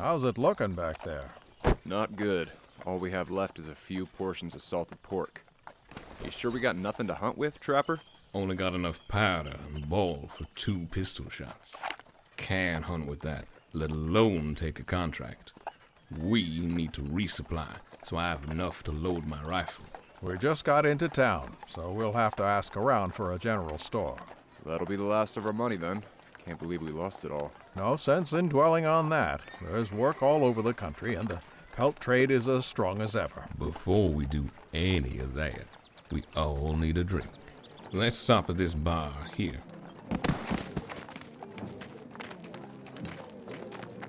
How's 0.00 0.22
it 0.22 0.38
looking 0.38 0.74
back 0.74 1.02
there? 1.02 1.34
Not 1.84 2.14
good. 2.14 2.52
All 2.86 2.98
we 2.98 3.10
have 3.10 3.32
left 3.32 3.58
is 3.58 3.66
a 3.66 3.74
few 3.74 4.06
portions 4.06 4.54
of 4.54 4.62
salted 4.62 5.02
pork. 5.02 5.42
You 6.24 6.30
sure 6.30 6.52
we 6.52 6.60
got 6.60 6.76
nothing 6.76 7.08
to 7.08 7.16
hunt 7.16 7.36
with, 7.36 7.58
Trapper? 7.58 7.98
Only 8.32 8.54
got 8.54 8.74
enough 8.74 9.00
powder 9.08 9.56
and 9.74 9.88
ball 9.88 10.30
for 10.32 10.46
two 10.54 10.86
pistol 10.92 11.28
shots. 11.30 11.74
Can't 12.36 12.84
hunt 12.84 13.06
with 13.06 13.22
that, 13.22 13.46
let 13.72 13.90
alone 13.90 14.54
take 14.54 14.78
a 14.78 14.84
contract. 14.84 15.52
We 16.16 16.60
need 16.60 16.92
to 16.92 17.02
resupply, 17.02 17.78
so 18.04 18.16
I 18.16 18.28
have 18.28 18.48
enough 18.48 18.84
to 18.84 18.92
load 18.92 19.26
my 19.26 19.42
rifle. 19.42 19.84
We 20.22 20.38
just 20.38 20.64
got 20.64 20.86
into 20.86 21.08
town, 21.08 21.56
so 21.66 21.90
we'll 21.90 22.12
have 22.12 22.36
to 22.36 22.44
ask 22.44 22.76
around 22.76 23.14
for 23.14 23.32
a 23.32 23.38
general 23.38 23.78
store. 23.78 24.18
That'll 24.64 24.86
be 24.86 24.96
the 24.96 25.02
last 25.02 25.36
of 25.36 25.44
our 25.44 25.52
money 25.52 25.76
then. 25.76 26.04
Can't 26.48 26.58
believe 26.58 26.80
we 26.80 26.92
lost 26.92 27.26
it 27.26 27.30
all. 27.30 27.52
No 27.76 27.96
sense 27.96 28.32
in 28.32 28.48
dwelling 28.48 28.86
on 28.86 29.10
that. 29.10 29.42
There's 29.60 29.92
work 29.92 30.22
all 30.22 30.46
over 30.46 30.62
the 30.62 30.72
country, 30.72 31.14
and 31.14 31.28
the 31.28 31.42
pelt 31.76 32.00
trade 32.00 32.30
is 32.30 32.48
as 32.48 32.64
strong 32.64 33.02
as 33.02 33.14
ever. 33.14 33.44
Before 33.58 34.08
we 34.08 34.24
do 34.24 34.48
any 34.72 35.18
of 35.18 35.34
that, 35.34 35.66
we 36.10 36.22
all 36.34 36.74
need 36.74 36.96
a 36.96 37.04
drink. 37.04 37.28
Let's 37.92 38.16
stop 38.16 38.48
at 38.48 38.56
this 38.56 38.72
bar 38.72 39.12
here. 39.36 39.60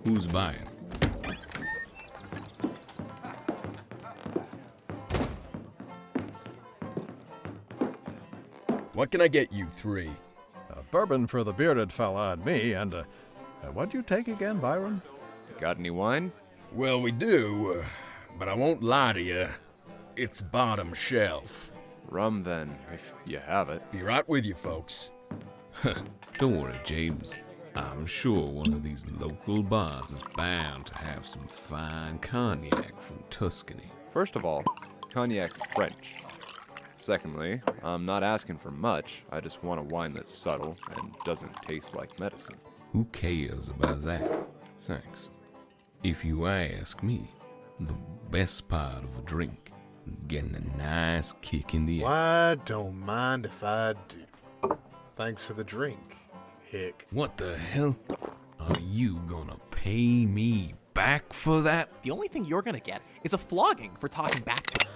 Who's 0.05 0.25
buying? 0.25 0.65
What 8.93 9.11
can 9.11 9.19
I 9.19 9.27
get 9.27 9.51
you 9.51 9.67
three? 9.75 10.11
A 10.89 10.91
bourbon 10.91 11.27
for 11.27 11.43
the 11.43 11.53
bearded 11.53 11.91
fella 11.91 12.31
and 12.31 12.43
me, 12.43 12.73
and 12.73 12.95
uh, 12.95 13.03
uh, 13.63 13.67
what'd 13.67 13.93
you 13.93 14.01
take 14.01 14.27
again, 14.27 14.57
Byron? 14.57 15.03
Got 15.59 15.77
any 15.77 15.91
wine? 15.91 16.31
Well, 16.73 16.99
we 16.99 17.11
do, 17.11 17.79
uh, 17.79 17.85
but 18.39 18.49
I 18.49 18.55
won't 18.55 18.81
lie 18.81 19.13
to 19.13 19.21
you. 19.21 19.49
It's 20.15 20.41
bottom 20.41 20.95
shelf. 20.95 21.71
Rum 22.07 22.41
then, 22.41 22.75
if 22.91 23.13
you 23.23 23.37
have 23.37 23.69
it. 23.69 23.83
Be 23.91 24.01
right 24.01 24.27
with 24.27 24.45
you, 24.45 24.55
folks. 24.55 25.11
Don't 26.39 26.59
worry, 26.59 26.73
James. 26.85 27.37
I'm 27.75 28.07
sure 28.07 28.47
one 28.47 28.73
of 28.73 28.81
these 28.81 29.05
local 29.11 29.61
bars 29.61 30.09
is 30.09 30.23
bound 30.35 30.87
to 30.87 30.97
have 30.97 31.27
some 31.27 31.47
fine 31.47 32.17
cognac 32.17 32.99
from 32.99 33.23
Tuscany. 33.29 33.91
First 34.11 34.35
of 34.35 34.43
all, 34.43 34.63
cognac's 35.13 35.59
French. 35.75 36.15
Secondly, 36.99 37.61
I'm 37.81 38.05
not 38.05 38.23
asking 38.23 38.57
for 38.57 38.71
much. 38.71 39.23
I 39.31 39.39
just 39.39 39.63
want 39.63 39.79
a 39.79 39.83
wine 39.83 40.11
that's 40.11 40.33
subtle 40.33 40.75
and 40.95 41.13
doesn't 41.25 41.55
taste 41.61 41.95
like 41.95 42.19
medicine. 42.19 42.55
Who 42.91 43.05
cares 43.05 43.69
about 43.69 44.01
that? 44.01 44.43
Thanks. 44.85 45.29
If 46.03 46.25
you 46.25 46.45
ask 46.45 47.01
me, 47.01 47.31
the 47.79 47.95
best 48.31 48.67
part 48.67 49.03
of 49.03 49.17
a 49.17 49.21
drink 49.21 49.71
is 50.11 50.17
getting 50.27 50.55
a 50.55 50.77
nice 50.77 51.33
kick 51.41 51.73
in 51.73 51.85
the 51.85 52.03
ass. 52.03 52.05
Why 52.05 52.57
don't 52.65 52.99
mind 52.99 53.45
if 53.45 53.63
I 53.63 53.93
do. 54.09 54.77
Thanks 55.15 55.45
for 55.45 55.53
the 55.53 55.63
drink, 55.63 56.17
Hick. 56.69 57.05
What 57.11 57.37
the 57.37 57.57
hell? 57.57 57.97
Are 58.59 58.79
you 58.79 59.21
gonna 59.27 59.57
pay 59.71 60.25
me 60.25 60.73
back 60.93 61.31
for 61.31 61.61
that? 61.61 61.89
The 62.03 62.11
only 62.11 62.27
thing 62.27 62.43
you're 62.43 62.61
gonna 62.61 62.79
get 62.81 63.01
is 63.23 63.33
a 63.33 63.37
flogging 63.37 63.95
for 63.99 64.09
talking 64.09 64.43
back 64.43 64.67
to 64.67 64.85
him. 64.85 64.93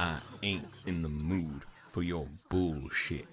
I 0.00 0.18
ain't 0.42 0.66
in 0.86 1.02
the 1.02 1.10
mood 1.10 1.60
for 1.90 2.02
your 2.02 2.26
bullshit. 2.48 3.26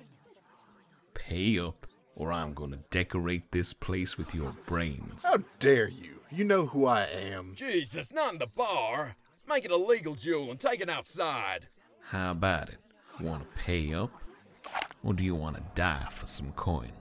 Pay 1.13 1.57
up, 1.57 1.87
or 2.13 2.33
I'm 2.33 2.53
gonna 2.53 2.79
decorate 2.89 3.53
this 3.53 3.71
place 3.71 4.17
with 4.17 4.35
your 4.35 4.53
brains. 4.65 5.23
How 5.23 5.43
dare 5.61 5.87
you? 5.87 6.19
You 6.29 6.43
know 6.43 6.65
who 6.65 6.85
I 6.85 7.03
am. 7.03 7.55
Jesus, 7.55 8.11
not 8.11 8.33
in 8.33 8.39
the 8.39 8.47
bar. 8.47 9.15
Make 9.47 9.63
it 9.63 9.71
a 9.71 9.77
legal 9.77 10.15
jewel 10.15 10.51
and 10.51 10.59
take 10.59 10.81
it 10.81 10.89
outside. 10.89 11.67
How 12.01 12.31
about 12.31 12.67
it? 12.67 12.79
Wanna 13.21 13.47
pay 13.55 13.93
up? 13.93 14.11
Or 15.05 15.13
do 15.13 15.23
you 15.23 15.35
wanna 15.35 15.63
die 15.73 16.07
for 16.11 16.27
some 16.27 16.51
coin? 16.51 16.91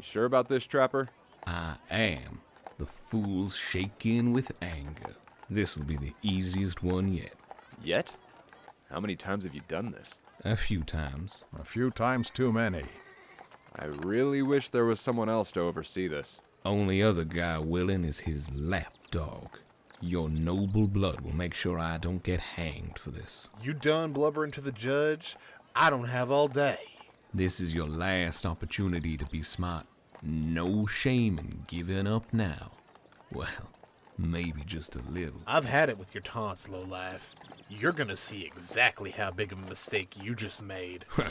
You 0.00 0.04
sure 0.04 0.24
about 0.24 0.48
this, 0.48 0.64
Trapper? 0.64 1.10
I 1.46 1.74
am. 1.90 2.40
The 2.78 2.86
fool's 2.86 3.54
shaking 3.54 4.32
with 4.32 4.50
anger. 4.62 5.14
This'll 5.50 5.84
be 5.84 5.98
the 5.98 6.14
easiest 6.22 6.82
one 6.82 7.12
yet. 7.12 7.34
Yet? 7.84 8.16
How 8.90 8.98
many 8.98 9.14
times 9.14 9.44
have 9.44 9.54
you 9.54 9.60
done 9.68 9.90
this? 9.90 10.20
A 10.42 10.56
few 10.56 10.84
times. 10.84 11.44
A 11.60 11.66
few 11.66 11.90
times 11.90 12.30
too 12.30 12.50
many. 12.50 12.84
I 13.78 13.84
really 13.84 14.40
wish 14.40 14.70
there 14.70 14.86
was 14.86 15.00
someone 15.00 15.28
else 15.28 15.52
to 15.52 15.60
oversee 15.60 16.08
this. 16.08 16.40
Only 16.64 17.02
other 17.02 17.24
guy 17.24 17.58
willing 17.58 18.04
is 18.04 18.20
his 18.20 18.50
lapdog. 18.52 19.48
Your 20.00 20.30
noble 20.30 20.86
blood 20.86 21.20
will 21.20 21.36
make 21.36 21.52
sure 21.52 21.78
I 21.78 21.98
don't 21.98 22.22
get 22.22 22.40
hanged 22.40 22.98
for 22.98 23.10
this. 23.10 23.50
You 23.62 23.74
done 23.74 24.14
blubbering 24.14 24.52
to 24.52 24.62
the 24.62 24.72
judge? 24.72 25.36
I 25.76 25.90
don't 25.90 26.08
have 26.08 26.30
all 26.30 26.48
day. 26.48 26.78
This 27.34 27.60
is 27.60 27.74
your 27.74 27.86
last 27.86 28.44
opportunity 28.46 29.16
to 29.18 29.26
be 29.26 29.42
smart. 29.42 29.86
No 30.22 30.86
shame 30.86 31.38
in 31.38 31.64
giving 31.66 32.06
up 32.06 32.32
now. 32.32 32.72
Well, 33.32 33.70
maybe 34.18 34.62
just 34.64 34.96
a 34.96 35.00
little. 35.00 35.40
I've 35.46 35.64
had 35.64 35.88
it 35.88 35.98
with 35.98 36.14
your 36.14 36.22
taunts, 36.22 36.68
lowlife. 36.68 37.34
You're 37.68 37.92
gonna 37.92 38.16
see 38.16 38.44
exactly 38.44 39.12
how 39.12 39.30
big 39.30 39.52
of 39.52 39.62
a 39.62 39.68
mistake 39.68 40.14
you 40.22 40.34
just 40.34 40.62
made. 40.62 41.04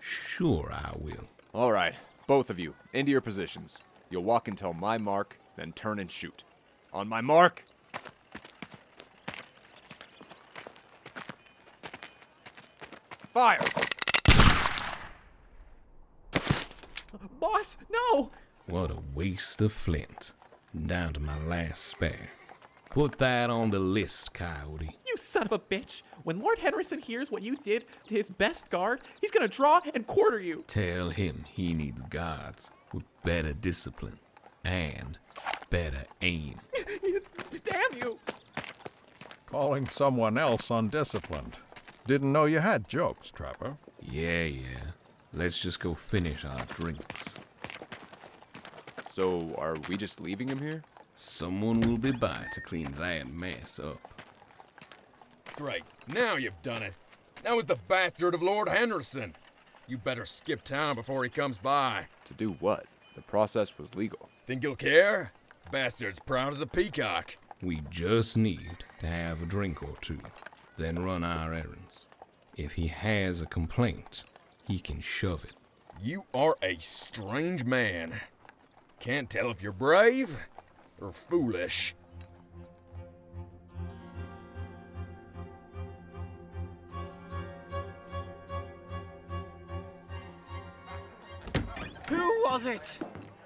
Sure, 0.00 0.72
I 0.72 0.92
will. 0.96 1.28
All 1.52 1.72
right, 1.72 1.94
both 2.26 2.50
of 2.50 2.58
you, 2.58 2.74
into 2.92 3.10
your 3.10 3.20
positions. 3.20 3.78
You'll 4.10 4.22
walk 4.22 4.46
until 4.46 4.72
my 4.72 4.96
mark, 4.96 5.38
then 5.56 5.72
turn 5.72 5.98
and 5.98 6.10
shoot. 6.10 6.44
On 6.92 7.08
my 7.08 7.20
mark. 7.20 7.64
Fire! 13.32 13.58
Boss, 17.40 17.76
no! 17.90 18.30
What 18.66 18.90
a 18.90 18.98
waste 19.14 19.60
of 19.62 19.72
flint. 19.72 20.32
Down 20.86 21.14
to 21.14 21.20
my 21.20 21.38
last 21.38 21.84
spare. 21.84 22.30
Put 22.90 23.18
that 23.18 23.50
on 23.50 23.70
the 23.70 23.78
list, 23.78 24.32
Coyote. 24.32 24.98
You 25.06 25.16
son 25.16 25.44
of 25.44 25.52
a 25.52 25.58
bitch! 25.58 26.02
When 26.24 26.40
Lord 26.40 26.58
Henderson 26.58 26.98
hears 26.98 27.30
what 27.30 27.42
you 27.42 27.56
did 27.56 27.84
to 28.06 28.14
his 28.14 28.28
best 28.28 28.70
guard, 28.70 29.00
he's 29.20 29.30
gonna 29.30 29.48
draw 29.48 29.80
and 29.94 30.06
quarter 30.06 30.40
you! 30.40 30.64
Tell 30.66 31.10
him 31.10 31.44
he 31.48 31.74
needs 31.74 32.02
guards 32.02 32.70
with 32.92 33.04
better 33.22 33.52
discipline 33.52 34.18
and 34.64 35.18
better 35.70 36.04
aim. 36.22 36.60
Damn 37.64 38.02
you! 38.02 38.18
Calling 39.46 39.86
someone 39.86 40.36
else 40.36 40.70
undisciplined. 40.70 41.56
Didn't 42.06 42.32
know 42.32 42.46
you 42.46 42.58
had 42.58 42.88
jokes, 42.88 43.30
Trapper. 43.30 43.76
Yeah, 44.00 44.44
yeah. 44.44 44.92
Let's 45.32 45.58
just 45.58 45.80
go 45.80 45.94
finish 45.94 46.44
our 46.44 46.64
drinks. 46.66 47.34
So, 49.12 49.54
are 49.58 49.74
we 49.88 49.96
just 49.96 50.20
leaving 50.20 50.48
him 50.48 50.58
here? 50.58 50.82
Someone 51.14 51.80
will 51.80 51.98
be 51.98 52.12
by 52.12 52.46
to 52.52 52.60
clean 52.60 52.92
that 52.98 53.32
mess 53.32 53.78
up. 53.78 54.00
Great. 55.56 55.82
Now 56.06 56.36
you've 56.36 56.62
done 56.62 56.82
it. 56.82 56.94
That 57.42 57.56
was 57.56 57.66
the 57.66 57.78
bastard 57.88 58.34
of 58.34 58.42
Lord 58.42 58.68
Henderson. 58.68 59.34
You 59.86 59.98
better 59.98 60.24
skip 60.24 60.62
town 60.62 60.94
before 60.94 61.24
he 61.24 61.30
comes 61.30 61.58
by. 61.58 62.06
To 62.26 62.34
do 62.34 62.52
what? 62.60 62.86
The 63.14 63.22
process 63.22 63.76
was 63.78 63.94
legal. 63.94 64.28
Think 64.46 64.62
he'll 64.62 64.76
care? 64.76 65.32
Bastard's 65.72 66.20
proud 66.20 66.52
as 66.52 66.60
a 66.60 66.66
peacock. 66.66 67.36
We 67.60 67.82
just 67.90 68.36
need 68.36 68.84
to 69.00 69.06
have 69.06 69.42
a 69.42 69.46
drink 69.46 69.82
or 69.82 69.96
two, 70.00 70.20
then 70.76 71.02
run 71.02 71.24
our 71.24 71.52
errands. 71.52 72.06
If 72.56 72.72
he 72.72 72.86
has 72.86 73.40
a 73.40 73.46
complaint, 73.46 74.24
he 74.68 74.78
can 74.78 75.00
shove 75.00 75.44
it. 75.44 75.54
You 76.00 76.24
are 76.34 76.54
a 76.62 76.76
strange 76.78 77.64
man. 77.64 78.12
Can't 79.00 79.30
tell 79.30 79.50
if 79.50 79.62
you're 79.62 79.72
brave 79.72 80.36
or 81.00 81.10
foolish. 81.10 81.94
Who 92.08 92.16
was 92.44 92.66
it? 92.66 92.98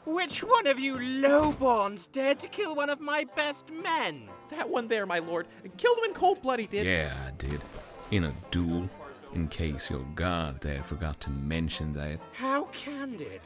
Which 0.05 0.43
one 0.43 0.67
of 0.67 0.79
you 0.79 0.97
lowborns 0.97 2.11
dared 2.11 2.41
to 2.41 2.49
kill 2.49 2.75
one 2.75 2.91
of 2.91 3.01
my 3.01 3.25
best 3.37 3.71
men? 3.71 4.29
That 4.51 4.69
one 4.69 4.89
there, 4.89 5.07
my 5.07 5.21
lord. 5.21 5.47
Killed 5.77 5.99
him 5.99 6.05
in 6.07 6.15
cold 6.15 6.43
blood, 6.43 6.59
he 6.59 6.67
did. 6.67 6.85
Yeah, 6.85 7.15
I 7.27 7.31
did. 7.33 7.63
In 8.11 8.25
a 8.25 8.35
duel. 8.51 8.89
In 9.35 9.49
case 9.49 9.89
your 9.89 10.05
guard 10.15 10.61
there 10.61 10.83
forgot 10.83 11.21
to 11.21 11.31
mention 11.31 11.93
that. 11.95 12.21
How 12.33 12.65
candid. 12.67 13.41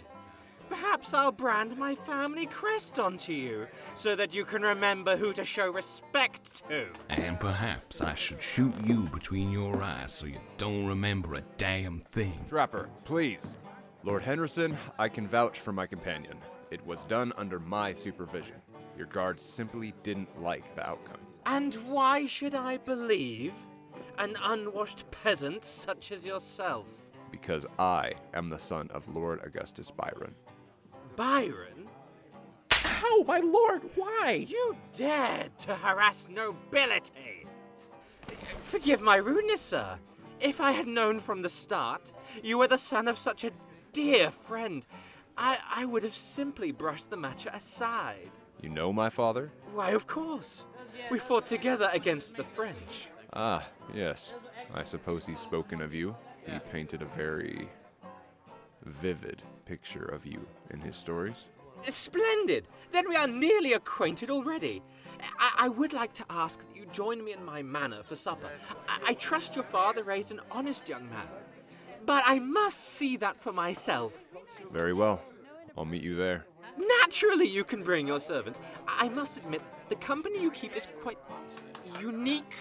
Perhaps 0.68 1.14
I'll 1.14 1.30
brand 1.30 1.78
my 1.78 1.94
family 1.94 2.46
crest 2.46 2.98
onto 2.98 3.32
you 3.32 3.68
so 3.94 4.16
that 4.16 4.34
you 4.34 4.44
can 4.44 4.62
remember 4.62 5.16
who 5.16 5.32
to 5.34 5.44
show 5.44 5.70
respect 5.70 6.68
to. 6.68 6.88
And 7.08 7.38
perhaps 7.38 8.00
I 8.00 8.16
should 8.16 8.42
shoot 8.42 8.74
you 8.82 9.02
between 9.12 9.52
your 9.52 9.80
eyes 9.82 10.12
so 10.12 10.26
you 10.26 10.40
don't 10.58 10.86
remember 10.86 11.34
a 11.34 11.42
damn 11.56 12.00
thing. 12.00 12.44
Trapper, 12.48 12.88
please. 13.04 13.54
Lord 14.02 14.24
Henderson, 14.24 14.76
I 14.98 15.08
can 15.08 15.28
vouch 15.28 15.60
for 15.60 15.72
my 15.72 15.86
companion. 15.86 16.36
It 16.72 16.84
was 16.84 17.04
done 17.04 17.32
under 17.36 17.60
my 17.60 17.92
supervision. 17.92 18.56
Your 18.96 19.06
guards 19.06 19.42
simply 19.42 19.94
didn't 20.02 20.42
like 20.42 20.74
the 20.74 20.88
outcome. 20.88 21.20
And 21.44 21.74
why 21.86 22.26
should 22.26 22.56
I 22.56 22.78
believe 22.78 23.52
an 24.18 24.36
unwashed 24.42 25.10
peasant 25.10 25.64
such 25.64 26.12
as 26.12 26.24
yourself? 26.24 26.86
Because 27.30 27.66
I 27.78 28.12
am 28.34 28.48
the 28.48 28.58
son 28.58 28.90
of 28.92 29.08
Lord 29.08 29.40
Augustus 29.44 29.90
Byron. 29.90 30.34
Byron, 31.16 31.88
Ow, 32.84 33.24
my 33.26 33.40
lord, 33.40 33.82
why? 33.94 34.46
you 34.48 34.76
dared 34.96 35.58
to 35.58 35.74
harass 35.74 36.28
nobility! 36.30 37.46
Forgive 38.64 39.00
my 39.00 39.16
rudeness, 39.16 39.60
sir. 39.60 39.98
If 40.40 40.60
I 40.60 40.72
had 40.72 40.86
known 40.86 41.20
from 41.20 41.42
the 41.42 41.48
start 41.48 42.12
you 42.42 42.58
were 42.58 42.68
the 42.68 42.76
son 42.78 43.08
of 43.08 43.18
such 43.18 43.44
a 43.44 43.52
dear 43.92 44.30
friend, 44.30 44.86
I, 45.36 45.58
I 45.74 45.84
would 45.84 46.02
have 46.02 46.14
simply 46.14 46.72
brushed 46.72 47.10
the 47.10 47.16
matter 47.16 47.50
aside. 47.52 48.30
You 48.62 48.68
know 48.68 48.92
my 48.92 49.10
father? 49.10 49.52
Why, 49.74 49.90
of 49.90 50.06
course. 50.06 50.64
We 51.10 51.18
fought 51.18 51.46
together 51.46 51.90
against 51.92 52.36
the 52.36 52.44
French. 52.44 53.08
Ah, 53.32 53.66
yes. 53.94 54.32
I 54.74 54.82
suppose 54.82 55.26
he's 55.26 55.40
spoken 55.40 55.80
of 55.80 55.92
you. 55.92 56.16
He 56.46 56.58
painted 56.70 57.02
a 57.02 57.06
very 57.06 57.68
vivid 58.84 59.42
picture 59.64 60.04
of 60.04 60.24
you 60.26 60.46
in 60.70 60.80
his 60.80 60.94
stories. 60.96 61.48
Splendid! 61.82 62.68
Then 62.92 63.08
we 63.08 63.16
are 63.16 63.26
nearly 63.26 63.72
acquainted 63.72 64.30
already. 64.30 64.82
I, 65.38 65.52
I 65.58 65.68
would 65.68 65.92
like 65.92 66.12
to 66.14 66.24
ask 66.30 66.60
that 66.60 66.76
you 66.76 66.86
join 66.92 67.24
me 67.24 67.32
in 67.32 67.44
my 67.44 67.62
manor 67.62 68.02
for 68.02 68.16
supper. 68.16 68.48
I, 68.88 68.98
I 69.08 69.14
trust 69.14 69.54
your 69.54 69.64
father 69.64 70.02
raised 70.02 70.30
an 70.30 70.40
honest 70.50 70.88
young 70.88 71.08
man. 71.10 71.26
But 72.04 72.22
I 72.26 72.38
must 72.38 72.80
see 72.80 73.16
that 73.18 73.40
for 73.40 73.52
myself. 73.52 74.12
Very 74.72 74.92
well. 74.92 75.20
I'll 75.76 75.84
meet 75.84 76.02
you 76.02 76.14
there. 76.14 76.46
Naturally, 77.02 77.48
you 77.48 77.64
can 77.64 77.82
bring 77.82 78.06
your 78.06 78.20
servant. 78.20 78.60
I 78.86 79.06
I 79.06 79.08
must 79.08 79.36
admit, 79.36 79.62
the 79.88 79.96
company 79.96 80.40
you 80.40 80.50
keep 80.50 80.76
is 80.76 80.88
quite 81.02 81.18
unique 82.00 82.54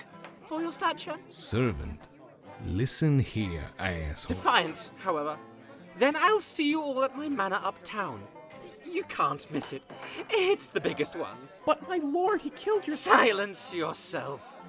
for 0.48 0.62
your 0.62 0.72
stature. 0.72 1.16
Servant, 1.30 2.00
listen 2.66 3.20
here, 3.20 3.66
asshole. 3.80 4.36
Defiant, 4.36 4.90
however. 4.98 5.38
Then 5.98 6.16
I'll 6.16 6.42
see 6.42 6.70
you 6.70 6.82
all 6.82 7.04
at 7.04 7.18
my 7.18 7.30
manor 7.30 7.60
uptown. 7.64 8.22
You 8.84 9.04
can't 9.04 9.50
miss 9.52 9.74
it. 9.74 9.82
It's 10.30 10.68
the 10.70 10.82
biggest 10.82 11.16
one. 11.16 11.38
But 11.66 11.88
my 11.90 11.98
lord, 11.98 12.42
he 12.42 12.50
killed 12.52 12.86
your 12.86 12.98
Silence 12.98 13.74
yourself. 13.74 14.60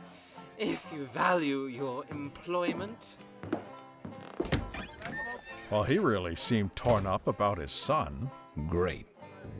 If 0.58 0.90
you 0.94 1.04
value 1.06 1.64
your 1.66 2.04
employment. 2.10 3.16
Well, 5.70 5.82
he 5.82 5.98
really 5.98 6.36
seemed 6.36 6.74
torn 6.76 7.06
up 7.06 7.26
about 7.26 7.58
his 7.58 7.72
son. 7.72 8.30
Great. 8.68 9.06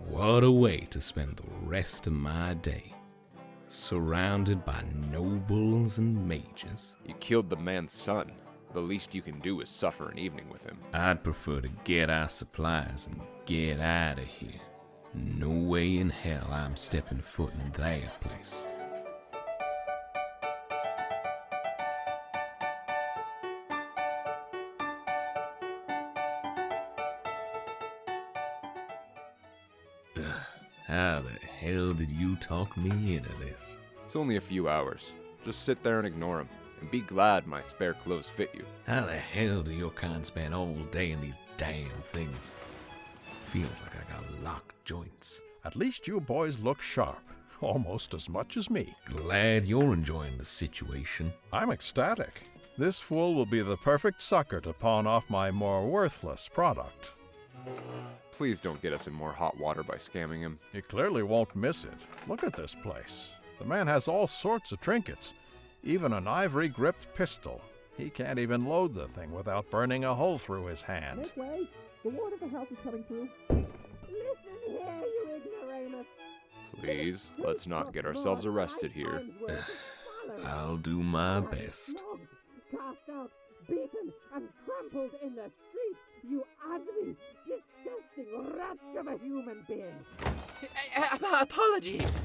What 0.09 0.45
a 0.45 0.51
way 0.51 0.87
to 0.91 1.01
spend 1.01 1.37
the 1.37 1.43
rest 1.67 2.07
of 2.07 2.13
my 2.13 2.55
day. 2.55 2.96
Surrounded 3.69 4.65
by 4.65 4.85
nobles 5.11 5.99
and 5.99 6.29
mages. 6.29 6.95
You 7.05 7.15
killed 7.15 7.51
the 7.51 7.57
man's 7.57 7.93
son. 7.93 8.31
The 8.73 8.81
least 8.81 9.15
you 9.15 9.23
can 9.23 9.41
do 9.41 9.61
is 9.61 9.69
suffer 9.69 10.09
an 10.09 10.19
evening 10.19 10.49
with 10.51 10.63
him. 10.63 10.79
I'd 10.93 11.25
prefer 11.25 11.61
to 11.61 11.69
get 11.83 12.09
our 12.09 12.29
supplies 12.29 13.09
and 13.11 13.21
get 13.45 13.81
out 13.81 14.19
of 14.19 14.25
here. 14.25 14.61
No 15.15 15.51
way 15.51 15.97
in 15.97 16.11
hell 16.11 16.49
I'm 16.53 16.77
stepping 16.77 17.21
foot 17.21 17.53
in 17.55 17.73
their 17.73 18.13
place. 18.21 18.67
Hell 31.77 31.93
did 31.93 32.11
you 32.11 32.37
talk 32.37 32.75
me 32.79 33.17
into 33.17 33.37
this? 33.37 33.79
It's 34.03 34.17
only 34.17 34.37
a 34.37 34.41
few 34.41 34.67
hours. 34.67 35.13
Just 35.45 35.67
sit 35.67 35.83
there 35.83 35.99
and 35.99 36.07
ignore 36.07 36.41
him. 36.41 36.49
And 36.81 36.91
be 36.91 37.03
glad 37.03 37.47
my 37.47 37.63
spare 37.63 37.93
clothes 37.93 38.31
fit 38.35 38.51
you. 38.55 38.65
How 38.87 39.05
the 39.05 39.17
hell 39.17 39.63
do 39.63 39.73
your 39.73 39.91
kind 39.91 40.25
spend 40.25 40.55
all 40.55 40.75
day 40.91 41.11
in 41.11 41.21
these 41.21 41.37
damn 41.59 42.01
things? 42.03 42.57
Feels 43.45 43.83
like 43.83 43.93
I 43.95 44.11
got 44.11 44.43
locked 44.43 44.87
joints. 44.87 45.43
At 45.67 45.77
least 45.77 46.09
you 46.09 46.19
boys 46.19 46.59
look 46.59 46.81
sharp, 46.81 47.23
almost 47.61 48.15
as 48.15 48.27
much 48.27 48.57
as 48.57 48.71
me. 48.71 48.95
Glad 49.11 49.67
you're 49.67 49.93
enjoying 49.93 50.39
the 50.39 50.47
situation. 50.47 51.31
I'm 51.53 51.71
ecstatic. 51.71 52.41
This 52.79 52.99
fool 52.99 53.35
will 53.35 53.47
be 53.47 53.61
the 53.61 53.77
perfect 53.77 54.23
sucker 54.23 54.63
to 54.63 54.73
pawn 54.73 55.07
off 55.07 55.29
my 55.29 55.51
more 55.51 55.87
worthless 55.87 56.49
product. 56.49 57.13
Please 58.33 58.61
don't 58.61 58.83
get 58.83 58.93
us 58.93 59.07
in 59.07 59.13
more 59.13 59.33
hot 59.33 59.57
water 59.59 59.83
by 59.83 59.95
scamming 59.97 60.41
him. 60.41 60.59
He 60.73 60.83
clearly 60.83 61.23
won't 61.23 61.57
miss 61.57 61.85
it. 61.85 62.07
Look 62.29 62.45
at 62.45 62.55
this 62.55 62.75
place. 62.75 63.35
The 63.59 63.65
man 63.65 63.87
has 63.87 64.09
all 64.09 64.27
sorts 64.27 64.73
of 64.73 64.81
trinkets, 64.81 65.35
even 65.83 66.13
an 66.13 66.29
ivory 66.29 66.69
gripped 66.69 67.13
pistol. 67.15 67.63
He 67.97 68.11
can't 68.11 68.39
even 68.39 68.67
load 68.67 68.95
the 68.95 69.07
thing 69.07 69.33
without 69.33 69.71
burning 69.71 70.05
a 70.05 70.15
hole 70.15 70.37
through 70.37 70.67
his 70.67 70.83
hand. 70.83 71.25
This 71.25 71.37
way. 71.37 71.69
The 72.03 72.11
ward 72.11 72.35
of 72.35 72.41
the 72.41 72.49
house 72.49 72.69
is 72.71 72.77
coming 72.85 73.05
through. 73.05 73.29
Listen 73.49 73.67
here, 74.67 75.03
you 75.07 75.29
ignoramus. 75.37 76.07
Please, 76.79 77.31
let's 77.39 77.67
not 77.67 77.93
get 77.93 78.05
ourselves 78.05 78.45
arrested 78.45 78.93
here. 78.93 79.23
I'll 80.45 80.77
do 80.77 81.03
my 81.03 81.41
best. 81.41 82.03
Cast 82.71 83.09
out, 83.13 83.31
beaten, 83.67 84.13
and 84.35 84.49
trampled 84.65 85.13
in 85.23 85.35
the 85.35 85.51
street. 85.69 85.97
You 86.29 86.45
ugly, 86.75 87.17
disgusting 87.47 88.57
wretch 88.57 88.97
of 88.99 89.07
a 89.07 89.25
human 89.25 89.65
being. 89.69 89.95
Uh, 90.97 91.17
uh, 91.23 91.39
apologies. 91.41 92.21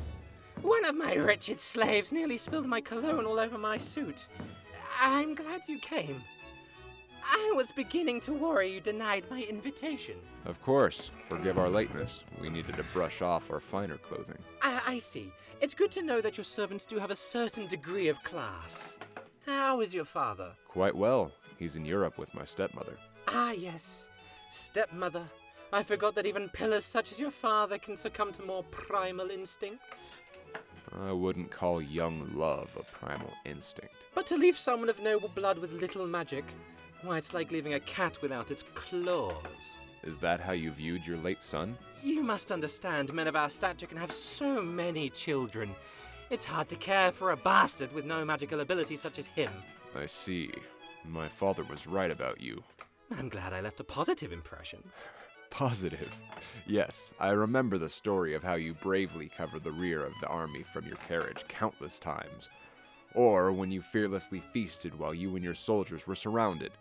One 0.62 0.86
of 0.86 0.96
my 0.96 1.16
wretched 1.16 1.60
slaves 1.60 2.12
nearly 2.12 2.38
spilled 2.38 2.66
my 2.66 2.82
cologne 2.82 3.26
all 3.26 3.40
over 3.40 3.58
my 3.58 3.78
suit. 3.78 4.28
I'm 5.00 5.36
glad 5.36 5.62
you 5.68 5.80
came. 5.80 6.22
I 7.24 7.54
was 7.56 7.72
beginning 7.72 8.20
to 8.22 8.34
worry 8.34 8.74
you 8.74 8.82
denied 8.82 9.26
my 9.30 9.44
invitation. 9.44 10.16
Of 10.46 10.62
course, 10.62 11.12
forgive 11.30 11.60
our 11.60 11.70
lateness. 11.70 12.24
We 12.40 12.50
needed 12.50 12.78
to 12.78 12.84
brush 12.94 13.22
off 13.22 13.52
our 13.52 13.60
finer 13.60 13.98
clothing. 13.98 14.38
I, 14.62 14.82
I 14.88 15.00
see. 15.00 15.32
It's 15.62 15.74
good 15.76 15.92
to 15.92 16.02
know 16.02 16.22
that 16.22 16.38
your 16.38 16.44
servants 16.44 16.86
do 16.86 16.98
have 16.98 17.12
a 17.12 17.16
certain 17.16 17.68
degree 17.68 18.08
of 18.08 18.24
class. 18.24 18.98
How 19.46 19.82
is 19.82 19.94
your 19.94 20.06
father? 20.06 20.54
Quite 20.68 20.96
well. 20.96 21.32
He's 21.58 21.76
in 21.76 21.86
Europe 21.86 22.18
with 22.18 22.34
my 22.34 22.46
stepmother. 22.46 22.98
Ah, 23.28 23.52
yes. 23.52 24.08
Stepmother. 24.50 25.24
I 25.74 25.84
forgot 25.84 26.16
that 26.16 26.26
even 26.26 26.50
pillars 26.50 26.84
such 26.84 27.12
as 27.12 27.20
your 27.20 27.32
father 27.32 27.78
can 27.78 27.96
succumb 27.96 28.34
to 28.34 28.44
more 28.44 28.64
primal 28.64 29.30
instincts. 29.30 30.14
I 31.00 31.12
wouldn't 31.14 31.52
call 31.52 31.82
young 31.82 32.30
love 32.36 32.70
a 32.78 32.84
primal 32.84 33.32
instinct. 33.46 33.94
But 34.14 34.28
to 34.28 34.36
leave 34.36 34.58
someone 34.58 34.90
of 34.90 35.00
noble 35.00 35.30
blood 35.30 35.58
with 35.58 35.72
little 35.72 36.06
magic, 36.06 36.44
why, 37.04 37.18
it's 37.18 37.34
like 37.34 37.52
leaving 37.52 37.74
a 37.76 37.80
cat 37.80 38.22
without 38.22 38.52
its 38.52 38.64
claws. 38.76 39.36
Is 40.04 40.18
that 40.18 40.42
how 40.42 40.52
you 40.52 40.72
viewed 40.72 41.06
your 41.06 41.18
late 41.18 41.42
son? 41.42 41.78
You 42.04 42.24
must 42.24 42.52
understand, 42.52 43.14
men 43.14 43.28
of 43.28 43.36
our 43.36 43.50
stature 43.50 43.86
can 43.86 43.98
have 43.98 44.12
so 44.12 44.62
many 44.62 45.10
children. 45.10 45.74
It's 46.30 46.46
hard 46.46 46.70
to 46.70 46.76
care 46.76 47.12
for 47.12 47.32
a 47.32 47.38
bastard 47.38 47.94
with 47.94 48.06
no 48.06 48.26
magical 48.26 48.60
ability 48.60 48.98
such 48.98 49.20
as 49.20 49.28
him. 49.28 49.52
I 49.96 50.06
see. 50.06 50.52
My 51.06 51.28
father 51.28 51.64
was 51.64 51.88
right 51.88 52.12
about 52.12 52.42
you. 52.42 52.64
I'm 53.18 53.30
glad 53.30 53.54
I 53.54 53.62
left 53.62 53.80
a 53.80 53.84
positive 53.84 54.32
impression. 54.32 54.84
Positive. 55.50 56.12
Yes, 56.66 57.12
I 57.20 57.30
remember 57.30 57.78
the 57.78 57.90
story 57.90 58.34
of 58.34 58.44
how 58.44 58.56
you 58.56 58.74
bravely 58.74 59.30
covered 59.30 59.64
the 59.64 59.72
rear 59.72 60.06
of 60.06 60.14
the 60.22 60.28
army 60.28 60.64
from 60.72 60.86
your 60.86 60.98
carriage 61.08 61.44
countless 61.50 62.00
times. 62.00 62.50
Or 63.14 63.52
when 63.52 63.72
you 63.72 63.82
fearlessly 63.82 64.42
feasted 64.54 64.98
while 64.98 65.14
you 65.14 65.36
and 65.36 65.44
your 65.44 65.54
soldiers 65.54 66.08
were 66.08 66.16
surrounded. 66.16 66.72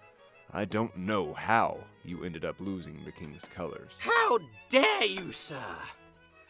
I 0.53 0.65
don't 0.65 0.97
know 0.97 1.35
how 1.35 1.79
you 2.05 2.25
ended 2.25 2.45
up 2.45 2.61
losing 2.61 3.05
the 3.05 3.13
king's 3.13 3.45
colors. 3.55 3.93
How 3.99 4.39
dare 4.69 5.05
you, 5.05 5.33
sir! 5.33 5.63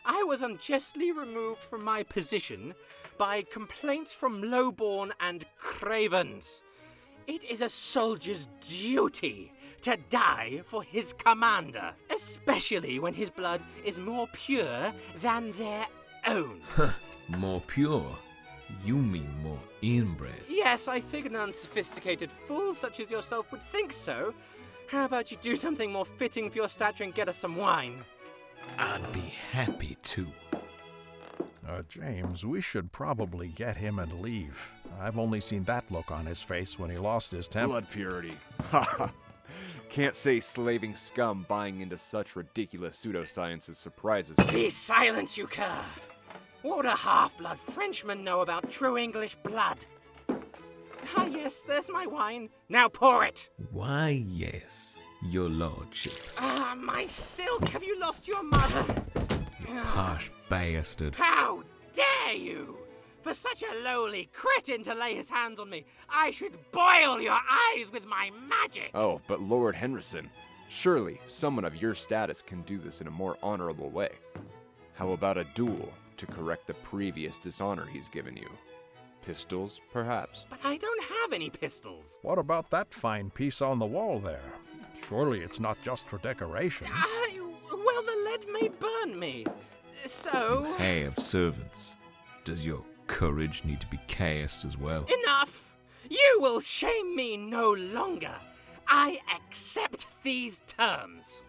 I 0.04 0.22
was 0.22 0.42
unjustly 0.42 1.12
removed 1.12 1.60
from 1.60 1.84
my 1.84 2.02
position 2.02 2.74
by 3.18 3.42
complaints 3.42 4.12
from 4.12 4.42
lowborn 4.42 5.12
and 5.20 5.44
cravens. 5.56 6.62
It 7.26 7.44
is 7.44 7.60
a 7.60 7.68
soldier's 7.68 8.48
duty 8.66 9.52
to 9.82 9.96
die 10.08 10.62
for 10.66 10.82
his 10.82 11.12
commander, 11.12 11.92
especially 12.14 12.98
when 12.98 13.14
his 13.14 13.30
blood 13.30 13.62
is 13.84 13.98
more 13.98 14.28
pure 14.32 14.92
than 15.22 15.52
their 15.52 15.86
own. 16.26 16.60
More 17.28 17.60
pure. 17.60 18.18
You 18.84 18.98
mean 18.98 19.30
more 19.42 19.60
inbred. 19.82 20.42
Yes, 20.48 20.88
I 20.88 21.00
figured 21.00 21.32
an 21.32 21.38
unsophisticated 21.38 22.30
fool 22.32 22.74
such 22.74 22.98
as 22.98 23.08
yourself 23.10 23.52
would 23.52 23.62
think 23.62 23.92
so. 23.92 24.34
How 24.88 25.04
about 25.04 25.30
you 25.30 25.36
do 25.40 25.54
something 25.54 25.92
more 25.92 26.04
fitting 26.04 26.50
for 26.50 26.56
your 26.56 26.68
stature 26.68 27.04
and 27.04 27.14
get 27.14 27.28
us 27.28 27.36
some 27.36 27.54
wine? 27.54 28.02
I'd 28.78 29.12
be 29.12 29.32
happy 29.52 29.96
to. 30.02 30.26
Uh, 31.68 31.82
James, 31.88 32.44
we 32.44 32.60
should 32.60 32.90
probably 32.90 33.48
get 33.48 33.76
him 33.76 34.00
and 34.00 34.20
leave. 34.20 34.72
I've 35.00 35.18
only 35.18 35.40
seen 35.40 35.62
that 35.64 35.84
look 35.90 36.10
on 36.10 36.26
his 36.26 36.42
face 36.42 36.78
when 36.78 36.90
he 36.90 36.98
lost 36.98 37.30
his 37.30 37.46
temper. 37.46 37.68
Blood 37.68 37.90
purity. 37.90 38.34
Ha 38.70 38.82
ha. 38.82 39.12
Can't 39.88 40.14
say 40.14 40.40
slaving 40.40 40.96
scum 40.96 41.46
buying 41.48 41.80
into 41.80 41.96
such 41.96 42.36
ridiculous 42.36 43.02
pseudosciences 43.04 43.76
surprises 43.76 44.38
me. 44.38 44.52
Be 44.52 44.70
silent, 44.70 45.36
you 45.36 45.46
cur! 45.46 45.84
What 46.62 46.76
would 46.78 46.86
a 46.86 46.96
half-blood 46.96 47.58
Frenchman 47.58 48.22
know 48.22 48.40
about 48.40 48.70
true 48.70 48.98
English 48.98 49.34
blood? 49.36 49.86
Ah, 51.16 51.26
yes, 51.26 51.62
there's 51.62 51.88
my 51.88 52.06
wine. 52.06 52.50
Now 52.68 52.88
pour 52.88 53.24
it! 53.24 53.50
Why, 53.70 54.24
yes, 54.28 54.98
your 55.22 55.48
lordship. 55.48 56.14
Ah, 56.38 56.74
my 56.78 57.06
silk! 57.06 57.68
Have 57.68 57.82
you 57.82 57.98
lost 57.98 58.28
your 58.28 58.42
mother? 58.42 58.84
Harsh 59.68 60.30
bastard. 60.48 61.14
How 61.14 61.62
dare 61.94 62.34
you! 62.34 62.79
For 63.22 63.34
such 63.34 63.62
a 63.62 63.82
lowly 63.84 64.30
cretin 64.32 64.82
to 64.84 64.94
lay 64.94 65.14
his 65.14 65.28
hands 65.28 65.60
on 65.60 65.68
me, 65.68 65.84
I 66.08 66.30
should 66.30 66.58
boil 66.72 67.20
your 67.20 67.38
eyes 67.50 67.92
with 67.92 68.06
my 68.06 68.30
magic! 68.48 68.90
Oh, 68.94 69.20
but 69.26 69.42
Lord 69.42 69.74
Henderson, 69.74 70.30
surely 70.68 71.20
someone 71.26 71.66
of 71.66 71.76
your 71.76 71.94
status 71.94 72.40
can 72.40 72.62
do 72.62 72.78
this 72.78 73.00
in 73.00 73.06
a 73.06 73.10
more 73.10 73.36
honorable 73.42 73.90
way. 73.90 74.10
How 74.94 75.10
about 75.10 75.36
a 75.36 75.44
duel 75.54 75.92
to 76.16 76.26
correct 76.26 76.66
the 76.66 76.74
previous 76.74 77.38
dishonor 77.38 77.86
he's 77.86 78.08
given 78.08 78.36
you? 78.36 78.48
Pistols, 79.24 79.82
perhaps? 79.92 80.44
But 80.48 80.60
I 80.64 80.78
don't 80.78 81.02
have 81.04 81.32
any 81.34 81.50
pistols. 81.50 82.18
What 82.22 82.38
about 82.38 82.70
that 82.70 82.92
fine 82.92 83.30
piece 83.30 83.60
on 83.60 83.78
the 83.78 83.86
wall 83.86 84.18
there? 84.18 84.40
Surely 85.08 85.40
it's 85.40 85.60
not 85.60 85.76
just 85.82 86.08
for 86.08 86.18
decoration. 86.18 86.86
I, 86.90 87.38
well, 87.70 88.02
the 88.02 88.30
lead 88.30 88.46
may 88.50 88.68
burn 88.68 89.18
me. 89.18 89.46
So. 90.06 90.74
Have 90.78 91.18
servants. 91.18 91.96
Does 92.44 92.64
your 92.64 92.82
courage 93.10 93.64
need 93.64 93.80
to 93.80 93.86
be 93.88 93.98
cast 94.06 94.64
as 94.64 94.78
well? 94.78 95.04
Enough! 95.24 95.74
You 96.08 96.38
will 96.40 96.60
shame 96.60 97.16
me 97.16 97.36
no 97.36 97.72
longer. 97.72 98.34
I 98.86 99.20
accept 99.34 100.06
these 100.22 100.60
terms. 100.66 101.42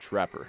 Trapper, 0.00 0.48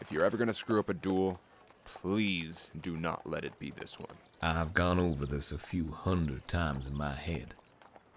if 0.00 0.12
you're 0.12 0.24
ever 0.24 0.36
gonna 0.36 0.52
screw 0.52 0.78
up 0.78 0.88
a 0.88 0.94
duel, 0.94 1.40
please 1.86 2.68
do 2.80 2.96
not 2.96 3.28
let 3.28 3.44
it 3.44 3.58
be 3.58 3.70
this 3.70 3.98
one. 3.98 4.16
I've 4.42 4.74
gone 4.74 4.98
over 4.98 5.26
this 5.26 5.52
a 5.52 5.58
few 5.58 5.92
hundred 5.92 6.46
times 6.48 6.86
in 6.86 6.96
my 6.96 7.14
head. 7.14 7.54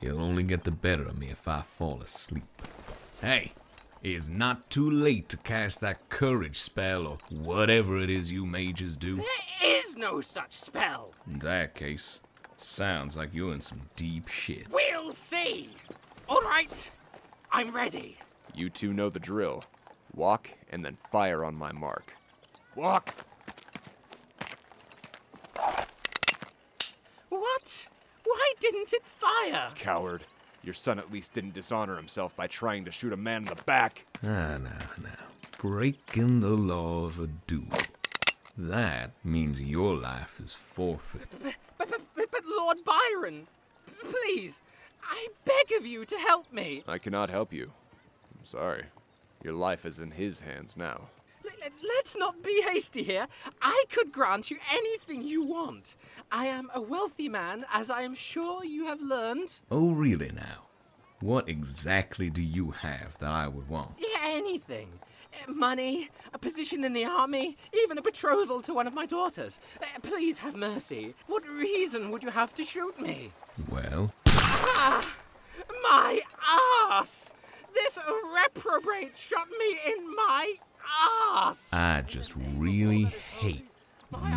He'll 0.01 0.21
only 0.21 0.43
get 0.43 0.63
the 0.63 0.71
better 0.71 1.03
of 1.03 1.17
me 1.17 1.29
if 1.29 1.47
I 1.47 1.61
fall 1.61 2.01
asleep. 2.01 2.61
Hey, 3.21 3.53
it's 4.01 4.29
not 4.29 4.69
too 4.69 4.89
late 4.89 5.27
to 5.29 5.37
cast 5.37 5.81
that 5.81 6.09
courage 6.09 6.59
spell 6.59 7.05
or 7.05 7.17
whatever 7.29 7.99
it 7.99 8.09
is 8.09 8.31
you 8.31 8.45
mages 8.45 8.95
do. 8.95 9.17
There 9.17 9.25
is 9.63 9.95
no 9.97 10.21
such 10.21 10.53
spell. 10.53 11.13
In 11.27 11.39
that 11.39 11.75
case, 11.75 12.21
sounds 12.57 13.17
like 13.17 13.33
you're 13.33 13.53
in 13.53 13.61
some 13.61 13.81
deep 13.95 14.27
shit. 14.27 14.67
We'll 14.71 15.13
see. 15.13 15.69
All 16.29 16.41
right, 16.41 16.89
I'm 17.51 17.71
ready. 17.71 18.17
You 18.53 18.69
two 18.69 18.93
know 18.93 19.09
the 19.09 19.19
drill. 19.19 19.63
Walk 20.13 20.49
and 20.69 20.83
then 20.83 20.97
fire 21.11 21.43
on 21.43 21.55
my 21.55 21.71
mark. 21.71 22.15
Walk! 22.75 23.13
What? 27.69 27.87
Why 28.25 28.53
didn't 28.59 28.93
it 28.93 29.05
fire? 29.05 29.71
Coward. 29.75 30.23
Your 30.63 30.73
son 30.73 30.99
at 30.99 31.11
least 31.11 31.33
didn't 31.33 31.53
dishonor 31.53 31.95
himself 31.95 32.35
by 32.35 32.47
trying 32.47 32.85
to 32.85 32.91
shoot 32.91 33.13
a 33.13 33.17
man 33.17 33.43
in 33.43 33.55
the 33.55 33.63
back. 33.63 34.05
Ah, 34.23 34.57
now, 34.57 34.87
now. 35.01 35.27
Breaking 35.57 36.39
the 36.39 36.49
law 36.49 37.05
of 37.05 37.19
a 37.19 37.27
duel. 37.27 37.67
That 38.57 39.11
means 39.23 39.61
your 39.61 39.95
life 39.95 40.39
is 40.43 40.53
forfeit. 40.53 41.27
But, 41.41 41.55
but, 41.77 42.01
but, 42.15 42.31
but 42.31 42.41
Lord 42.45 42.77
Byron, 42.83 43.47
please, 43.99 44.61
I 45.03 45.27
beg 45.45 45.77
of 45.77 45.85
you 45.85 46.05
to 46.05 46.17
help 46.17 46.51
me. 46.51 46.83
I 46.87 46.97
cannot 46.97 47.29
help 47.29 47.53
you. 47.53 47.71
I'm 48.37 48.45
sorry. 48.45 48.85
Your 49.43 49.53
life 49.53 49.85
is 49.85 49.99
in 49.99 50.11
his 50.11 50.41
hands 50.41 50.75
now. 50.75 51.09
Let's 51.95 52.15
not 52.17 52.41
be 52.43 52.61
hasty 52.69 53.03
here. 53.03 53.27
I 53.61 53.83
could 53.91 54.11
grant 54.11 54.49
you 54.51 54.57
anything 54.71 55.23
you 55.23 55.43
want. 55.43 55.95
I 56.31 56.45
am 56.47 56.69
a 56.73 56.81
wealthy 56.81 57.27
man, 57.29 57.65
as 57.73 57.89
I 57.89 58.01
am 58.01 58.15
sure 58.15 58.63
you 58.63 58.85
have 58.85 59.01
learned. 59.01 59.59
Oh, 59.69 59.91
really 59.91 60.31
now? 60.33 60.67
What 61.19 61.49
exactly 61.49 62.29
do 62.29 62.41
you 62.41 62.71
have 62.71 63.17
that 63.19 63.31
I 63.31 63.47
would 63.47 63.67
want? 63.67 63.91
Yeah, 63.99 64.19
anything. 64.23 64.87
Uh, 65.47 65.51
Money, 65.51 66.09
a 66.33 66.39
position 66.39 66.83
in 66.83 66.93
the 66.93 67.05
army, 67.05 67.57
even 67.73 67.97
a 67.97 68.01
betrothal 68.01 68.61
to 68.63 68.73
one 68.73 68.87
of 68.87 68.93
my 68.93 69.05
daughters. 69.05 69.59
Uh, 69.81 69.99
Please 70.01 70.39
have 70.39 70.55
mercy. 70.55 71.13
What 71.27 71.47
reason 71.47 72.09
would 72.11 72.23
you 72.23 72.31
have 72.31 72.53
to 72.55 72.63
shoot 72.63 72.99
me? 72.99 73.33
Well, 73.69 74.13
Ah! 74.27 75.05
My 75.83 76.21
ass! 76.91 77.29
This 77.73 77.97
reprobate 78.33 79.15
shot 79.17 79.47
me 79.59 79.77
in 79.87 80.15
my 80.15 80.55
ass! 81.35 81.69
I 81.73 82.01
just 82.07 82.33
really 82.57 83.05
hate 83.39 83.65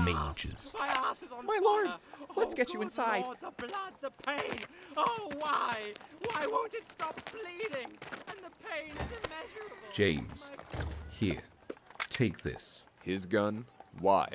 mages. 0.05 0.75
My 0.79 0.87
ass 0.87 1.23
is 1.23 1.31
on 1.33 1.47
My 1.47 1.55
fire! 1.55 1.63
lord, 1.63 1.91
let's 2.37 2.53
Oh, 2.55 2.57
get 2.57 2.73
you 2.73 2.83
inside. 2.83 3.25
Lord, 3.25 3.39
the 3.41 3.67
blood, 3.67 3.93
the 4.01 4.11
pain! 4.27 4.61
Oh, 4.97 5.31
why? 5.39 5.93
Why 6.25 6.47
won't 6.47 6.75
it 6.75 6.87
stop 6.87 7.19
bleeding? 7.31 7.89
And 8.29 8.39
the 8.39 8.51
pain 8.69 8.91
is 8.91 9.19
immeasurable! 9.25 9.77
James, 9.93 10.53
here, 11.11 11.43
take 12.11 12.43
this. 12.43 12.83
His 13.03 13.27
gun? 13.27 13.65
Why? 13.99 14.29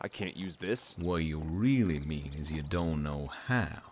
I 0.00 0.08
can't 0.08 0.36
use 0.36 0.56
this. 0.56 0.94
What 0.98 1.16
you 1.24 1.38
really 1.38 2.00
mean 2.00 2.32
is 2.38 2.50
you 2.52 2.62
don't 2.62 3.02
know 3.02 3.30
how. 3.46 3.89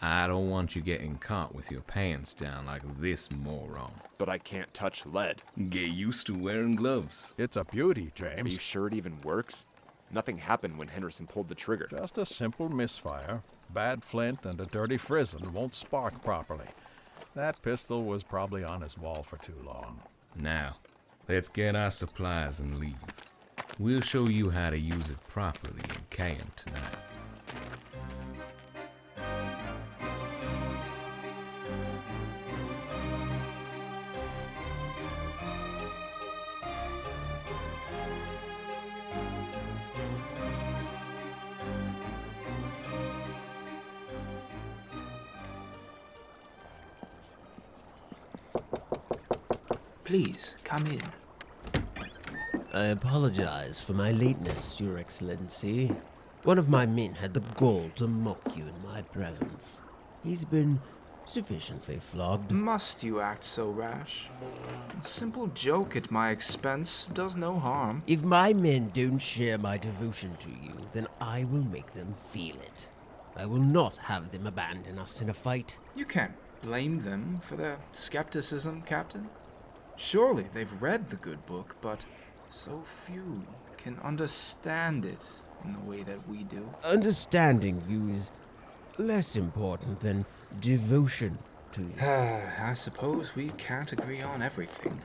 I 0.00 0.28
don't 0.28 0.48
want 0.48 0.76
you 0.76 0.82
getting 0.82 1.16
caught 1.16 1.54
with 1.54 1.72
your 1.72 1.80
pants 1.80 2.32
down 2.32 2.66
like 2.66 2.82
this 3.00 3.30
moron. 3.32 3.94
But 4.16 4.28
I 4.28 4.38
can't 4.38 4.72
touch 4.72 5.04
lead. 5.04 5.42
Get 5.70 5.88
used 5.88 6.26
to 6.28 6.38
wearing 6.38 6.76
gloves. 6.76 7.32
It's 7.36 7.56
a 7.56 7.64
beauty, 7.64 8.12
James. 8.14 8.40
Are 8.40 8.48
you 8.48 8.58
sure 8.58 8.86
it 8.86 8.94
even 8.94 9.20
works? 9.22 9.64
Nothing 10.10 10.38
happened 10.38 10.78
when 10.78 10.88
Henderson 10.88 11.26
pulled 11.26 11.48
the 11.48 11.54
trigger. 11.54 11.88
Just 11.90 12.16
a 12.16 12.24
simple 12.24 12.68
misfire. 12.68 13.42
Bad 13.70 14.04
flint 14.04 14.44
and 14.44 14.58
a 14.60 14.66
dirty 14.66 14.96
frizzen 14.96 15.52
won't 15.52 15.74
spark 15.74 16.22
properly. 16.22 16.66
That 17.34 17.60
pistol 17.62 18.04
was 18.04 18.22
probably 18.22 18.62
on 18.64 18.82
his 18.82 18.96
wall 18.96 19.22
for 19.22 19.36
too 19.36 19.56
long. 19.64 20.00
Now, 20.36 20.76
let's 21.28 21.48
get 21.48 21.74
our 21.74 21.90
supplies 21.90 22.60
and 22.60 22.78
leave. 22.78 22.96
We'll 23.78 24.00
show 24.00 24.26
you 24.26 24.50
how 24.50 24.70
to 24.70 24.78
use 24.78 25.10
it 25.10 25.18
properly 25.28 25.82
in 25.82 26.06
camp 26.10 26.56
tonight. 26.56 26.96
Please, 50.08 50.56
come 50.64 50.86
in. 50.86 51.02
I 52.72 52.84
apologize 52.84 53.78
for 53.78 53.92
my 53.92 54.10
lateness, 54.12 54.80
Your 54.80 54.96
Excellency. 54.96 55.94
One 56.44 56.56
of 56.56 56.70
my 56.70 56.86
men 56.86 57.12
had 57.12 57.34
the 57.34 57.42
gall 57.56 57.90
to 57.96 58.08
mock 58.08 58.56
you 58.56 58.62
in 58.62 58.82
my 58.82 59.02
presence. 59.02 59.82
He's 60.24 60.46
been 60.46 60.80
sufficiently 61.26 61.98
flogged. 61.98 62.50
Must 62.50 63.04
you 63.04 63.20
act 63.20 63.44
so 63.44 63.68
rash? 63.68 64.30
A 64.98 65.04
simple 65.04 65.48
joke 65.48 65.94
at 65.94 66.10
my 66.10 66.30
expense 66.30 67.06
does 67.12 67.36
no 67.36 67.58
harm. 67.58 68.02
If 68.06 68.22
my 68.22 68.54
men 68.54 68.90
don't 68.94 69.18
share 69.18 69.58
my 69.58 69.76
devotion 69.76 70.34
to 70.40 70.48
you, 70.48 70.72
then 70.94 71.06
I 71.20 71.44
will 71.44 71.64
make 71.64 71.92
them 71.92 72.14
feel 72.32 72.56
it. 72.56 72.88
I 73.36 73.44
will 73.44 73.60
not 73.60 73.98
have 73.98 74.32
them 74.32 74.46
abandon 74.46 74.98
us 74.98 75.20
in 75.20 75.28
a 75.28 75.34
fight. 75.34 75.76
You 75.94 76.06
can't 76.06 76.32
blame 76.62 77.00
them 77.00 77.40
for 77.42 77.56
their 77.56 77.76
skepticism, 77.92 78.80
Captain. 78.86 79.28
Surely 79.98 80.46
they've 80.54 80.80
read 80.80 81.10
the 81.10 81.16
good 81.16 81.44
book, 81.44 81.74
but 81.80 82.04
so 82.48 82.84
few 83.04 83.44
can 83.76 83.98
understand 83.98 85.04
it 85.04 85.24
in 85.64 85.72
the 85.72 85.80
way 85.80 86.04
that 86.04 86.28
we 86.28 86.44
do. 86.44 86.72
Understanding 86.84 87.82
you 87.88 88.14
is 88.14 88.30
less 88.96 89.34
important 89.34 89.98
than 89.98 90.24
devotion 90.60 91.36
to 91.72 91.82
you. 91.82 92.00
I 92.00 92.74
suppose 92.74 93.34
we 93.34 93.48
can't 93.58 93.92
agree 93.92 94.22
on 94.22 94.40
everything. 94.40 95.00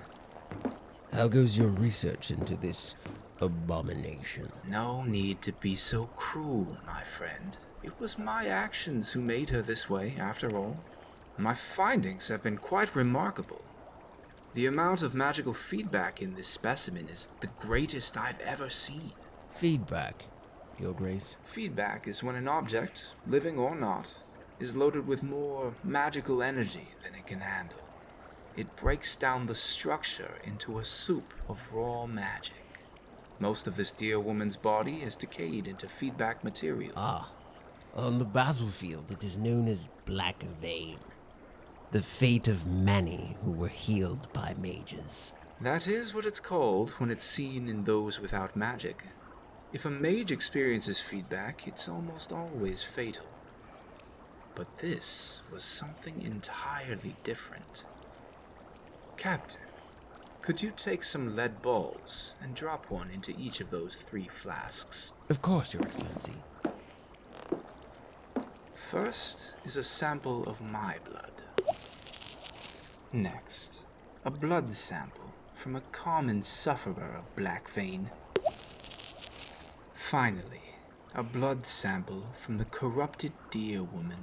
How 1.11 1.27
goes 1.27 1.57
your 1.57 1.69
research 1.69 2.29
into 2.29 2.55
this 2.55 2.93
abomination? 3.41 4.47
No 4.67 5.03
need 5.03 5.41
to 5.41 5.53
be 5.53 5.75
so 5.75 6.05
cruel, 6.15 6.77
my 6.85 7.01
friend. 7.01 7.57
It 7.81 7.99
was 7.99 8.19
my 8.19 8.45
actions 8.45 9.11
who 9.11 9.21
made 9.21 9.49
her 9.49 9.63
this 9.63 9.89
way, 9.89 10.13
after 10.19 10.55
all. 10.55 10.77
My 11.35 11.55
findings 11.55 12.27
have 12.27 12.43
been 12.43 12.57
quite 12.57 12.95
remarkable. 12.95 13.65
The 14.53 14.67
amount 14.67 15.01
of 15.01 15.15
magical 15.15 15.53
feedback 15.53 16.21
in 16.21 16.35
this 16.35 16.47
specimen 16.47 17.07
is 17.07 17.31
the 17.39 17.49
greatest 17.59 18.15
I've 18.17 18.39
ever 18.41 18.69
seen. 18.69 19.11
Feedback, 19.55 20.25
Your 20.79 20.93
Grace. 20.93 21.37
Feedback 21.43 22.07
is 22.07 22.21
when 22.21 22.35
an 22.35 22.47
object, 22.47 23.15
living 23.25 23.57
or 23.57 23.75
not, 23.75 24.21
is 24.59 24.75
loaded 24.75 25.07
with 25.07 25.23
more 25.23 25.73
magical 25.83 26.43
energy 26.43 26.87
than 27.03 27.15
it 27.15 27.25
can 27.25 27.39
handle. 27.39 27.89
It 28.55 28.75
breaks 28.75 29.15
down 29.15 29.47
the 29.47 29.55
structure 29.55 30.37
into 30.43 30.77
a 30.77 30.85
soup 30.85 31.33
of 31.49 31.73
raw 31.73 32.05
magic. 32.05 32.83
Most 33.39 33.65
of 33.65 33.75
this 33.75 33.91
dear 33.91 34.19
woman's 34.19 34.55
body 34.55 34.97
is 34.97 35.15
decayed 35.15 35.67
into 35.67 35.89
feedback 35.89 36.43
material. 36.43 36.93
Ah, 36.95 37.31
on 37.95 38.19
the 38.19 38.25
battlefield 38.25 39.09
it 39.09 39.23
is 39.23 39.35
known 39.35 39.67
as 39.67 39.89
Black 40.05 40.43
Vein. 40.61 40.99
The 41.93 42.01
fate 42.01 42.47
of 42.47 42.65
many 42.65 43.37
who 43.43 43.51
were 43.51 43.67
healed 43.67 44.27
by 44.33 44.55
mages. 44.59 45.31
That 45.61 45.87
is 45.87 46.11
what 46.11 46.25
it's 46.25 46.39
called 46.39 46.89
when 46.93 47.11
it's 47.11 47.23
seen 47.23 47.69
in 47.69 47.83
those 47.83 48.19
without 48.19 48.55
magic. 48.55 49.03
If 49.73 49.85
a 49.85 49.91
mage 49.91 50.31
experiences 50.31 50.99
feedback, 50.99 51.67
it's 51.67 51.87
almost 51.87 52.31
always 52.31 52.81
fatal. 52.81 53.27
But 54.55 54.79
this 54.79 55.43
was 55.51 55.61
something 55.61 56.19
entirely 56.23 57.15
different. 57.21 57.85
Captain, 59.15 59.61
could 60.41 60.63
you 60.63 60.71
take 60.75 61.03
some 61.03 61.35
lead 61.35 61.61
balls 61.61 62.33
and 62.41 62.55
drop 62.55 62.89
one 62.89 63.11
into 63.11 63.35
each 63.37 63.61
of 63.61 63.69
those 63.69 63.97
three 63.97 64.27
flasks? 64.31 65.13
Of 65.29 65.43
course, 65.43 65.75
Your 65.75 65.83
Excellency. 65.83 66.33
First 68.73 69.53
is 69.63 69.77
a 69.77 69.83
sample 69.83 70.43
of 70.45 70.59
my 70.59 70.97
blood. 71.07 71.43
Next, 73.15 73.81
a 74.25 74.31
blood 74.31 74.71
sample 74.71 75.35
from 75.53 75.75
a 75.75 75.81
common 75.91 76.41
sufferer 76.41 77.15
of 77.15 77.35
black 77.35 77.69
vein. 77.69 78.09
Finally, 79.93 80.63
a 81.13 81.21
blood 81.21 81.67
sample 81.67 82.25
from 82.41 82.57
the 82.57 82.65
corrupted 82.65 83.31
deer 83.51 83.83
woman. 83.83 84.17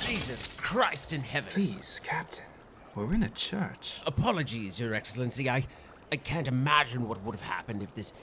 Jesus 0.00 0.48
Christ 0.56 1.12
in 1.12 1.20
heaven! 1.20 1.52
Please, 1.52 2.00
Captain, 2.02 2.46
we're 2.94 3.12
in 3.12 3.24
a 3.24 3.28
church. 3.28 4.00
Apologies, 4.06 4.80
Your 4.80 4.94
Excellency. 4.94 5.50
I, 5.50 5.66
I 6.10 6.16
can't 6.16 6.48
imagine 6.48 7.06
what 7.06 7.22
would 7.24 7.34
have 7.34 7.46
happened 7.46 7.82
if 7.82 7.94
this 7.94 8.14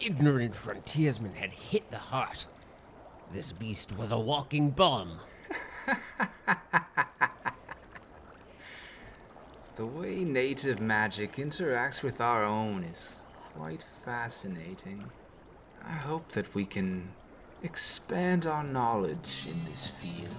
ignorant 0.00 0.56
frontiersman 0.56 1.34
had 1.34 1.52
hit 1.52 1.88
the 1.92 1.98
heart. 1.98 2.44
This 3.32 3.52
beast 3.52 3.96
was 3.96 4.10
a 4.10 4.18
walking 4.18 4.70
bomb. 4.70 5.16
The 9.78 9.86
way 9.86 10.24
native 10.24 10.80
magic 10.80 11.36
interacts 11.36 12.02
with 12.02 12.20
our 12.20 12.42
own 12.42 12.82
is 12.82 13.18
quite 13.54 13.84
fascinating. 14.04 15.04
I 15.86 15.92
hope 15.92 16.30
that 16.30 16.52
we 16.52 16.64
can 16.64 17.10
expand 17.62 18.44
our 18.44 18.64
knowledge 18.64 19.44
in 19.48 19.70
this 19.70 19.86
field. 19.86 20.34